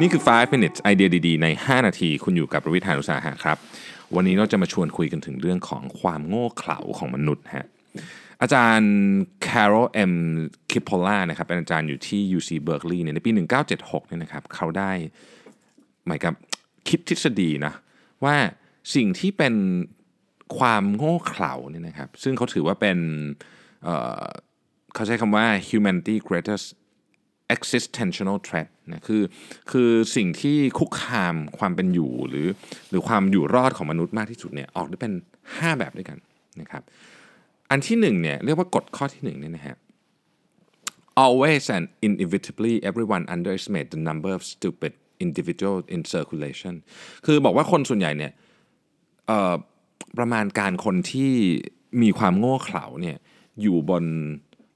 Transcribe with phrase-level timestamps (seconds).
[0.00, 3.58] นี่คือ 5 minutes ไอเดียดีๆ ใน 5 นาที คุณอยู่กับประวิทยานุสาหะครับ
[4.14, 7.66] วันนี้เราจะมาชวนคุยกันถึงเรื่องของความโง่เขลาของมนุษย์ฮะ
[8.42, 8.92] อาจารย์
[9.46, 10.14] Carol M.
[10.70, 13.30] Kipola นะครับ เป็นอาจารย์อยู่ที่ UC Berkeley เนี่ยในปี
[13.70, 14.90] 1976เนี่ยนะครับ เขาได้
[16.06, 16.34] หมายกับ
[16.88, 17.74] คิดทฤษฎีนะ
[18.24, 18.36] ว่า
[18.94, 19.54] สิ่งที่เป็น
[20.58, 22.98] ความโง่เขลาเนี่ยนะครับ ซึ่งเขาถือว่าเป็น
[23.82, 26.66] เเขาใช้คำว่า humanity greatest
[27.54, 29.22] existential threat นะคือ
[29.70, 32.48] คือสิ่งที่คุกคามความเป็นอยู่หรือ
[32.90, 35.12] หรือความอยู่รอดของมนุษย์มากที่สุดเนี่ยออกได้เป็น
[35.46, 36.18] 5 แบบด้วยกัน
[36.60, 36.82] นะครับ
[37.70, 39.76] อันที่1เนี่ยเรียกว่ากฎข้อที่1เนี่ยนะฮะ
[41.24, 44.92] always and inevitably everyone underestimate the number of stupid
[45.24, 46.74] individuals in circulation
[47.26, 48.32] คือบอกว่าคนส่วนใหญ่เนี่ย
[50.18, 51.32] ประมาณการคนที่
[52.02, 53.16] มีความโง่เขลาเนี่ย
[53.62, 54.04] อยู่บน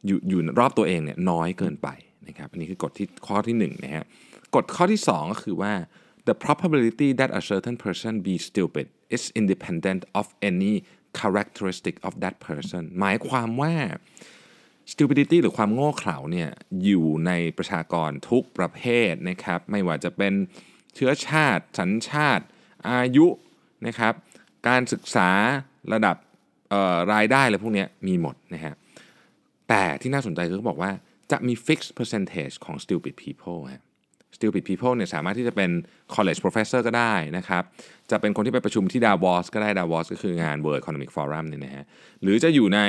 [0.07, 1.88] อยู่อยู่รอบตัวเองเนี่ยน้อยเกินไป
[2.30, 4.04] นะครับอันนี้คือกฎที่ข้อที่1นะฮะ
[4.54, 5.73] กฎข้อที่ 2 ก็คือว่า
[6.28, 10.74] the probability that a certain person be stupid is independent of any
[11.20, 13.74] characteristic of that person หมายความว่า
[14.92, 16.50] stupidity หรือความโง่เขลาเนี่ย
[16.84, 20.32] อยู่ในประชากรทุกประเภทนะครับไม่ว่าจะเป็น
[20.94, 22.44] เชื้อชาติ สัญชาติ
[22.90, 23.26] อายุ
[23.87, 24.15] นะครับ
[24.68, 25.30] การศึกษา
[25.92, 26.16] ระดับ
[27.12, 28.74] รายได้อะไรพวกนี้มีหมดนะฮะ
[29.68, 30.92] แต่ที่น่าสนใจคือเขาบอกว่า
[31.32, 33.82] จะมี fixed percentage ของ stupid people ฮะ
[34.36, 35.70] stupid people เนี่ยสามารถที่จะเป็น
[36.14, 37.62] college professor ก็ได้นะครับ
[38.10, 41.84] จะเป็นคนที่ไปประชุมที่ดาวอสก็ได้ดาวอสก็คืองาน World Economic Forum เนี่ยนะฮะ
[42.22, 42.80] หรือจะอยู่ใน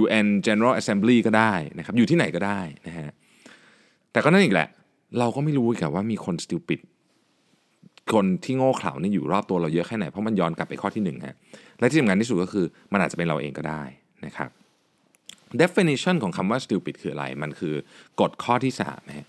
[0.00, 3.10] UN General Assembly ก็ได้นะครับ อยู่ที่ไหนก็ได้นะฮะ
[4.12, 4.68] แต่ก็นั่นอีกแหละ
[5.18, 6.80] เราก็ไม่รู้กับว่ามีคน stupid
[8.12, 11.36] คนที่โง่เขลานี่อยู่รอบตัวเราเยอะแค่ไหน เพราะมันย้อนกลับไปข้อที่1ฮะ
[11.78, 13.82] และที่สำคัญที่สุดก็คือมันอาจจะเป็นเราเองก็ได้
[14.26, 14.50] นะครับ
[15.62, 17.74] definition ของคำว่า stupid คืออะไร มันคือ
[18.20, 19.26] กฎข้อที่3นะ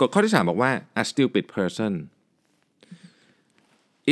[0.00, 0.70] กฎข้อที่ 3 บอกว่า
[1.02, 1.92] a stupid person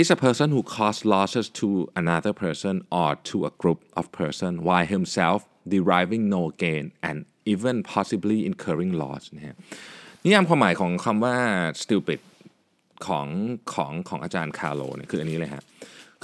[0.01, 1.69] is a person who cause losses to
[2.03, 5.41] another person or to a group of person while himself
[5.75, 7.19] deriving no gain and
[7.53, 9.57] even possibly incurring loss นะฮะ
[10.25, 11.37] นิยามความหมายของคำว่า
[11.83, 12.21] stupid
[13.07, 13.27] ของ
[13.75, 15.65] ของของอาจารย์คาร์โลเนี่ยคืออันนี้เลยฮะ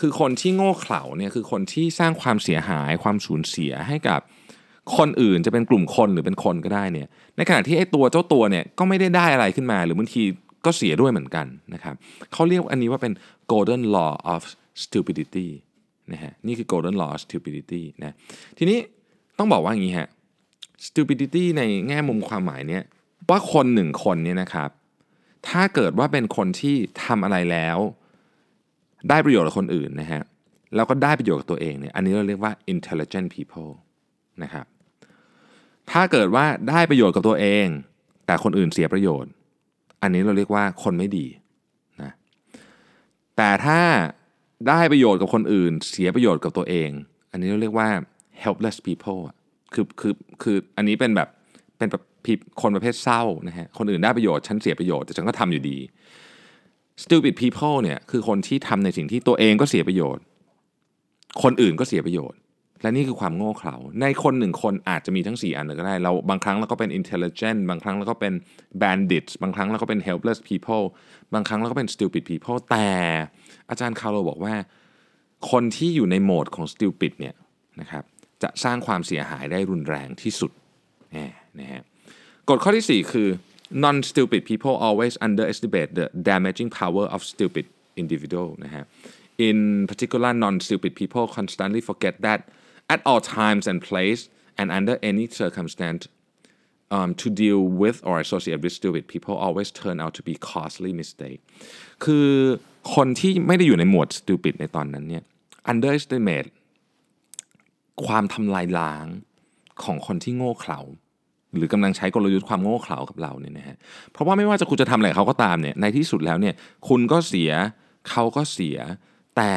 [0.00, 4.20] คือคนที่โง่เขลาเนี่ยคือคนที่สร้างความเสียหายความสูญเสียให้กับ
[4.96, 10.22] คนอื่นจะเป็นกลุ่มคนหรือเป็นคนก็ได้เนี่ยในขณะที่ไอ้ตัวเจ้าตัวเนี่ยก็ไม่ได้ได้อะไรขึ้นมา หรือบางที
[10.64, 11.94] ก็เสียด้วยเหมือนกันนะครับ
[12.32, 13.12] เขาเรียกอันนี้ว่าเป็น
[13.52, 14.42] golden law of
[14.82, 15.48] stupidity
[16.12, 18.14] นะฮะนี่คือ golden law of stupidity นะ
[18.58, 18.78] ทีนี้
[19.38, 20.08] ต้องบอกว่าอย่างนี้ฮะ
[20.86, 22.82] stupidity ในแง่มุมความหมายเนี่ย
[23.30, 24.70] ว่าคนหนึ่งคนเนี่ยนะครับ
[25.48, 27.78] ถ้าเกิดว่าเป็นคนที่ทำอะไรแล้ว
[29.08, 30.22] ได้ประโยชน์กับคนอื่นนะฮะ
[30.74, 33.72] แล้วก็ได้ประโยชน์กับตัวเองเนี่ยอันนี้เราเรียกว่า intelligent people
[34.42, 34.66] นะครับ
[35.90, 37.66] ถ้าเกิดว่าได้ประโยชน์กับตัวเอง
[38.26, 39.30] แต่คนอื่นเสียประโยชน์
[40.02, 41.26] อันนี้เราเรียกว่าคนไม่ดี
[42.02, 42.12] นะ
[43.36, 43.80] แต่ถ้า
[44.68, 46.90] ได้ประโยชน์กับคนอื่น เสียประโยชน์กับตัวเอง
[47.30, 47.88] อันนี้เราเรียกว่า
[48.42, 49.22] helpless people
[49.74, 51.28] คือคือคืออันนี้เป็นแบบ
[51.78, 52.02] เป็นแบบ
[52.62, 55.78] คนประเภทเศร้านะฮะ คนอื่นได้ประโยชน์ ฉันเสียประโยชน์ แต่ฉันก็ทำอยู่ดี
[57.02, 60.22] stupid people เนี่ยคือคนที่ทำในสิ่งที่ตัวเองก็เสียประโยชน์
[61.42, 62.38] คนอื่นก็เสียประโยชน์
[62.82, 68.34] และนี่คือความโง่เขลาในคนหนึ่งคนอาจจะมีทั้ง 4 อันเลยก็ได้ เราบางครั้งเราก็เป็น intelligent บางครั้งเราก็เป็น
[68.82, 70.84] bandits บางครั้งเราก็เป็น helpless people
[71.34, 72.88] บางครั้งเราก็เป็น stupid people แต่
[73.70, 74.54] อาจารย์คาร์โลบอกว่า
[75.50, 77.34] คนที่อยู่ในโหมดของ stupid เนี่ย
[77.80, 78.04] นะครับ
[78.42, 80.50] จะสร้างความเสียหายได้รุนแรงที่สุด
[81.60, 81.82] นะฮะ
[82.48, 83.28] กฎข้อที่ 4 คือ
[83.84, 87.66] non stupid people always underestimate the damaging power of stupid
[88.02, 88.84] individual นะฮะ
[89.48, 89.58] in
[89.90, 92.40] particular non stupid people constantly forget that
[92.94, 94.20] at all times and place
[94.58, 96.02] and under any circumstance
[96.96, 100.92] um, to deal with or associate with stupid people always turn out to be costly
[101.02, 101.40] mistake
[102.04, 102.28] คือ
[102.94, 105.22] คนที่ไม่ได้อยู่ในหมวด stupid ในตอนนั้นเนี่ย
[105.72, 106.48] underestimate
[108.06, 109.06] ความทำลายล้าง
[109.84, 110.80] ของคนที่โง่เขลา
[111.56, 113.76] หรือกำลังใช้กลยุทธ์ความโง่เขลากับเราเนี่ยนะฮะ
[114.12, 116.54] เพราะว่าไม่ว่าจะคุณจะทำอะไรเขาก็ตามเนี่ย ในที่สุดแล้วเนี่ย
[116.88, 117.50] คุณก็เสีย
[118.10, 118.78] เขาก็เสีย
[119.36, 119.52] แต่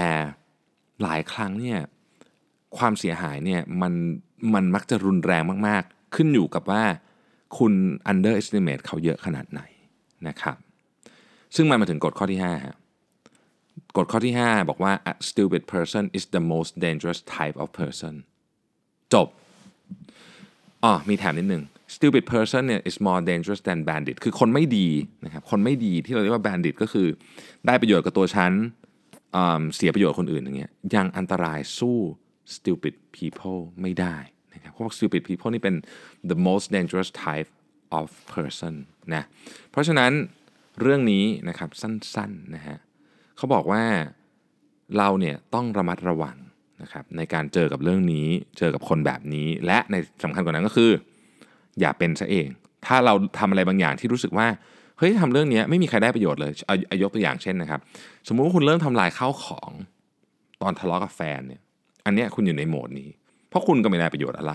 [1.04, 1.80] หลายครั้งเนี่ย
[2.77, 3.94] ความเสียหายเนี่ยมัน
[4.54, 6.83] มันมักจะรุนแรงมากๆ ขึ้นอยู่กับว่า
[7.57, 7.74] คุณ
[8.12, 9.62] underestimate เขาเยอะขนาดไหน
[10.27, 10.57] นะครับ
[11.56, 12.75] ซึ่งมันมาถึงกฎข้อที่5ฮะ
[13.98, 18.13] กฎข้อที่ 5 บอกว่า a stupid person is the most dangerous type of person
[19.13, 19.27] จบ
[20.83, 21.63] อ๋อมีแถมนิดนึง
[21.95, 24.88] stupid person เนี่ย is more dangerous than bandit คือคนไม่ดี
[25.25, 27.07] นะครับ คนไม่ดีที่เราเรียกว่า bandit ก็คือ
[27.66, 28.51] ได้ประโยชน์กับตัวฉัน
[29.75, 32.00] เสียประโยชน์คนอื่นอย่างเงี้ยยังอันตรายสู้
[32.57, 34.16] stupid people ไม่ได้
[34.54, 35.75] นะครับเพราะว่า stupid people นี่เป็น
[36.31, 37.50] the most dangerous type
[38.00, 38.74] of person
[39.16, 39.24] นะ
[39.72, 40.12] เพราะฉะนั้น
[40.81, 42.78] เรื่องนี้นะครับสั้นๆนะฮะ
[43.38, 43.84] เขาบอกว่า
[44.98, 46.38] เราเนี่ยต้องระมัดระวัง
[46.81, 50.92] นะครับในการเจอกับเรื่องนี้เจอกับคนแบบนี้ และในสำคัญกว่านั้นก็คือ
[51.80, 52.48] อย่าเป็นซะเอง
[52.86, 54.48] ถ้าเราทำอะไรบางอย่างที่รู้สึกว่า
[54.98, 57.80] เฮ้ยทำเรื่องนี้ไม่มีใครได้ประโยชน์เลยเอาเอายกตัวอย่างเช่นนะครับ
[58.28, 59.72] สมมุติว่าคุณเริ่มทำลายข้าวของ
[60.62, 61.62] ตอนทะเลาะกับแฟนเนี่ย
[62.09, 63.09] อันเนี้ยคุณอยู่ในโหมดนี้
[63.50, 64.53] เพราะคุณก็ไม่ได้ประโยชน์อะไร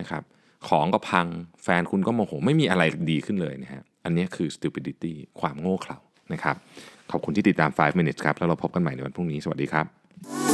[0.00, 0.22] นะครับ
[0.68, 1.26] ของก็พัง
[1.62, 5.98] แฟนคุณก็โมโหไม่มีอะไรดีขึ้นเลยนะฮะอันเนี้ยคือ stupidity ความโง่เขลา
[6.32, 6.56] นะครับ
[7.10, 10.51] ขอบคุณที่ติดตาม 5 minutes ครับ แล้วเราพบกันใหม่ในวันพรุ่งนี้ สวัสดีครับ